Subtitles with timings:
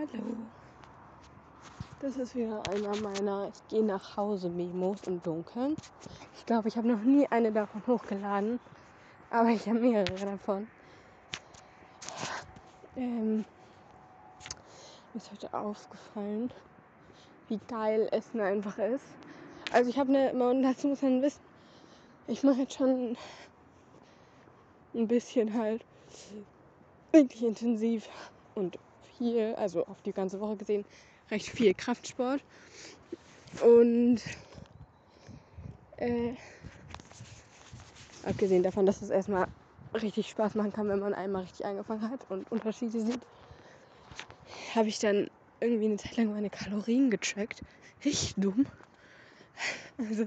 [0.00, 0.24] Hallo.
[2.00, 5.76] Das ist wieder einer meiner Ich gehe nach Hause Memos im Dunkeln.
[6.38, 8.60] Ich glaube, ich habe noch nie eine davon hochgeladen,
[9.28, 10.68] aber ich habe mehrere davon.
[12.96, 13.44] Ähm,
[15.12, 16.50] mir ist heute aufgefallen,
[17.48, 19.04] wie geil Essen einfach ist.
[19.70, 21.42] Also ich habe eine, und dazu muss man wissen,
[22.26, 23.18] ich mache jetzt schon
[24.94, 25.84] ein bisschen halt
[27.12, 28.08] wirklich intensiv
[28.54, 28.78] und
[29.20, 30.84] viel, also auf die ganze Woche gesehen,
[31.30, 32.40] recht viel Kraftsport.
[33.62, 34.22] Und
[35.98, 36.32] äh,
[38.24, 39.46] abgesehen davon, dass es erstmal
[39.94, 43.20] richtig Spaß machen kann, wenn man einmal richtig angefangen hat und Unterschiede sieht,
[44.74, 45.28] habe ich dann
[45.60, 47.62] irgendwie eine Zeit lang meine Kalorien gecheckt.
[48.04, 48.66] Richtig dumm.
[49.98, 50.26] Also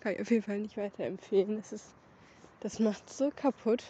[0.00, 1.58] kann ich auf jeden Fall nicht weiterempfehlen.
[1.58, 1.84] Das ist,
[2.60, 3.82] das macht so kaputt.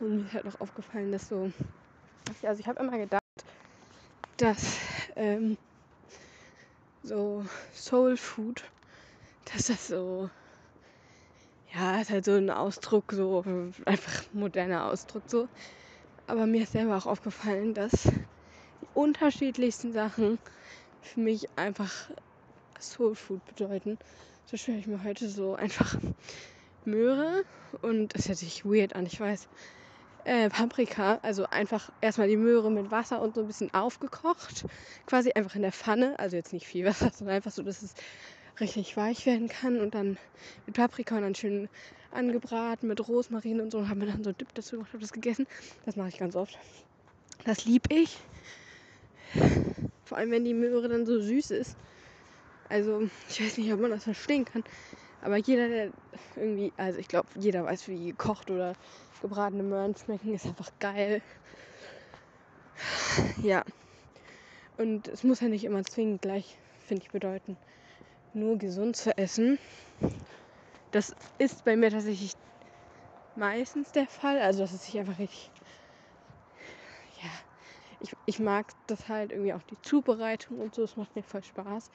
[0.00, 1.50] Und mir ist halt auch aufgefallen, dass so,
[2.42, 3.22] also ich habe immer gedacht,
[4.36, 4.78] dass
[5.16, 5.56] ähm,
[7.02, 7.44] so
[7.74, 8.64] Soul Food,
[9.52, 10.30] dass das so,
[11.74, 13.44] ja, ist halt so ein Ausdruck, so
[13.84, 15.48] einfach moderner Ausdruck so.
[16.26, 20.38] Aber mir ist selber auch aufgefallen, dass die unterschiedlichsten Sachen
[21.02, 22.10] für mich einfach
[22.78, 23.98] Soul Food bedeuten.
[24.46, 25.96] So stelle ich mir heute so einfach
[26.84, 27.44] Möhre
[27.82, 29.48] und das hört sich weird an, ich weiß
[30.24, 34.64] äh, Paprika, also einfach erstmal die Möhre mit Wasser und so ein bisschen aufgekocht,
[35.06, 37.94] quasi einfach in der Pfanne, also jetzt nicht viel Wasser, sondern einfach so, dass es
[38.60, 40.18] richtig weich werden kann und dann
[40.66, 41.68] mit Paprika und dann schön
[42.12, 45.12] angebraten mit Rosmarin und so und haben wir dann so Dip dazu gemacht, habe das
[45.12, 45.46] gegessen.
[45.86, 46.58] Das mache ich ganz oft.
[47.44, 48.18] Das lieb ich.
[50.04, 51.76] Vor allem, wenn die Möhre dann so süß ist.
[52.68, 54.64] Also, ich weiß nicht, ob man das verstehen kann.
[55.22, 55.90] Aber jeder, der
[56.36, 58.72] irgendwie, also ich glaube, jeder weiß, wie gekocht oder
[59.20, 61.22] gebratene Möhren schmecken, ist einfach geil.
[63.42, 63.62] Ja.
[64.76, 67.58] Und es muss ja nicht immer zwingend gleich, finde ich, bedeuten,
[68.32, 69.58] nur gesund zu essen.
[70.90, 72.32] Das ist bei mir tatsächlich
[73.34, 74.38] meistens der Fall.
[74.40, 75.50] Also, dass es sich einfach richtig.
[77.22, 77.30] Ja.
[78.00, 80.84] Ich, ich mag das halt irgendwie auch die Zubereitung und so.
[80.84, 81.90] Es macht mir voll Spaß.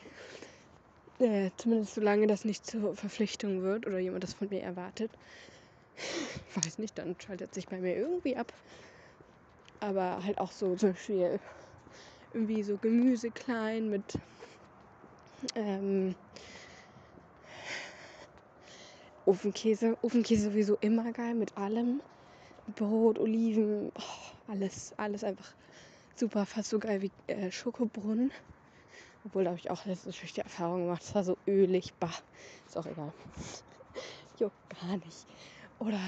[1.20, 5.12] Äh, zumindest solange das nicht zur Verpflichtung wird oder jemand das von mir erwartet.
[6.50, 8.52] Ich weiß nicht, dann schaltet sich bei mir irgendwie ab.
[9.80, 11.40] Aber halt auch so zum Beispiel
[12.34, 14.03] irgendwie so Gemüse klein mit
[15.56, 16.16] ähm,
[19.26, 19.97] Ofenkäse.
[20.02, 22.02] Ofenkäse sowieso immer geil mit allem.
[22.76, 25.53] Brot, Oliven, oh, alles, alles einfach
[26.16, 28.32] super, fast so geil wie äh, Schokobrunnen.
[29.25, 32.13] Obwohl, da habe ich auch letztens die Erfahrung gemacht, es war so ölig, bah,
[32.68, 33.12] ist auch egal.
[34.38, 35.25] Juckt gar nicht.
[35.80, 36.00] Oder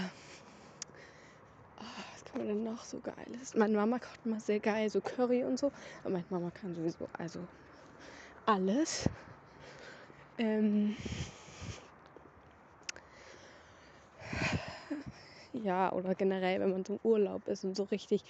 [1.79, 1.83] oh,
[2.13, 3.55] was kann man denn noch so geiles?
[3.55, 5.71] Meine Mama kocht immer sehr geil, so Curry und so.
[6.03, 7.47] Aber meine Mama kann sowieso also
[8.45, 9.09] alles.
[10.37, 10.95] Ähm,
[15.53, 18.23] ja, oder generell, wenn man im Urlaub ist und so richtig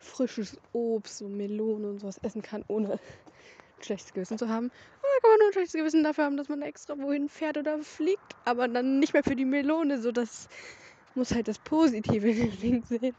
[0.00, 2.98] frisches Obst, so Melone und sowas essen kann, ohne
[3.78, 4.66] ein schlechtes Gewissen zu haben.
[4.66, 7.78] Oder kann man nur ein schlechtes Gewissen dafür haben, dass man extra wohin fährt oder
[7.80, 10.48] fliegt, aber dann nicht mehr für die Melone, so dass
[11.14, 13.14] muss halt das Positive in dem Ding sehen.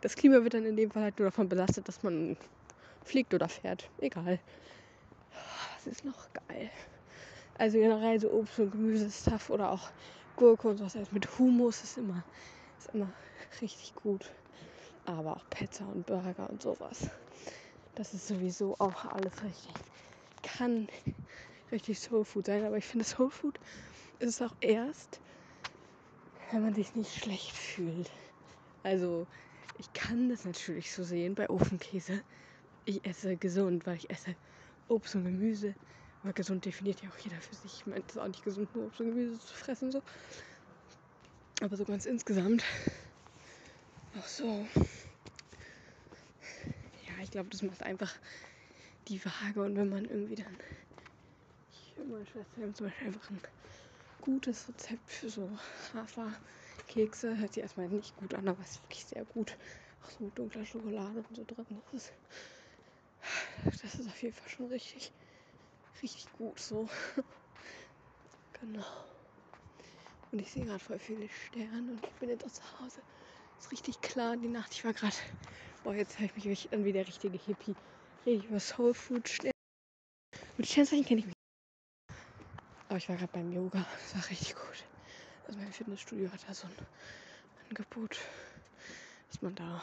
[0.00, 2.36] Das Klima wird dann in dem Fall halt nur davon belastet, dass man
[3.04, 3.88] fliegt oder fährt.
[3.98, 4.40] Egal.
[5.74, 6.70] Was ist noch geil?
[7.58, 9.90] Also generell so Obst und Gemüsestuff oder auch
[10.36, 12.24] Gurke und sowas mit Humus ist immer,
[12.78, 13.12] ist immer
[13.60, 14.30] richtig gut.
[15.06, 17.08] Aber auch Pizza und Burger und sowas.
[17.94, 19.74] Das ist sowieso auch alles richtig.
[20.42, 20.88] Kann
[21.70, 23.58] richtig Soul Food sein, aber ich finde Soul Food
[24.18, 25.20] ist es auch erst,
[26.50, 28.10] wenn man sich nicht schlecht fühlt.
[28.82, 29.26] Also,
[29.78, 32.22] ich kann das natürlich so sehen bei Ofenkäse.
[32.84, 34.34] Ich esse gesund, weil ich esse
[34.88, 35.74] Obst und Gemüse.
[36.22, 37.80] Aber gesund definiert ja auch jeder für sich.
[37.80, 39.90] Ich meine, es ist auch nicht gesund, nur Obst und Gemüse zu fressen.
[39.92, 40.02] So.
[41.60, 42.64] Aber so ganz insgesamt.
[44.18, 44.66] Auch so.
[47.32, 48.14] Glaube, das macht einfach
[49.08, 49.62] die Waage.
[49.62, 50.54] Und wenn man irgendwie dann.
[51.72, 53.40] Ich und meine Schwester haben zum Beispiel einfach ein
[54.20, 55.58] gutes Rezept für so
[55.94, 57.38] Haferkekse.
[57.38, 59.56] Hört sich erstmal nicht gut an, aber ist wirklich sehr gut.
[60.04, 61.64] Auch so mit dunkler Schokolade und so drin.
[61.70, 62.12] Das ist,
[63.82, 65.10] das ist auf jeden Fall schon richtig,
[66.02, 66.86] richtig gut so.
[68.60, 68.84] genau.
[70.30, 73.00] Und ich sehe gerade voll viele Sterne und ich bin jetzt auch zu Hause.
[73.58, 74.74] Ist richtig klar die Nacht.
[74.74, 75.16] Ich war gerade,
[75.84, 77.74] boah, jetzt habe ich mich an wie der richtige Hippie.
[78.26, 79.52] Rede ich über Soul Food Sterne.
[80.56, 81.34] Mit Sternzeichen kenne ich mich
[82.92, 83.86] aber ich war gerade beim Yoga.
[84.12, 84.84] Das war richtig gut.
[85.46, 86.86] Also mein Fitnessstudio hat da so ein
[87.70, 88.18] Angebot,
[89.30, 89.82] dass man da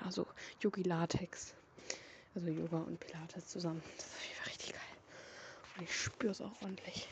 [0.00, 0.26] ja so
[0.60, 1.54] Yogi Latex.
[2.34, 3.80] Also Yoga und Pilates zusammen.
[3.96, 4.80] Das ist Fall richtig geil.
[5.76, 7.08] Und ich spüre es auch ordentlich.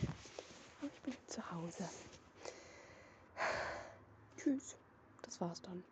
[0.82, 1.88] Und ich bin zu Hause.
[4.36, 4.74] Tschüss.
[5.22, 5.84] Das war's dann.